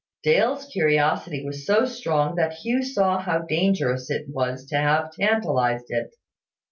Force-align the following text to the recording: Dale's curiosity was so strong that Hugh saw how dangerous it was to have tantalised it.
Dale's 0.23 0.65
curiosity 0.65 1.45
was 1.45 1.63
so 1.63 1.85
strong 1.85 2.33
that 2.33 2.53
Hugh 2.53 2.81
saw 2.81 3.19
how 3.19 3.43
dangerous 3.43 4.09
it 4.09 4.25
was 4.29 4.65
to 4.69 4.77
have 4.77 5.11
tantalised 5.15 5.85
it. 5.89 6.15